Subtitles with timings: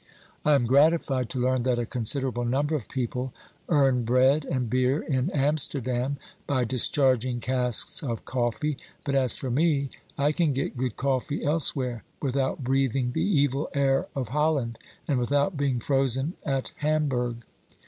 [0.43, 3.35] I am gratified to learn that a considerable number of people
[3.69, 9.91] earn bread and beer in Amsterdam by discharging casks of coffee, but as for me,
[10.17, 15.55] I can get good coffee elsewhere without breathing the evil air of Holland and without
[15.55, 17.45] being frozen at Hamburg.